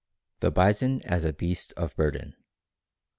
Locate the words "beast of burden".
1.31-2.35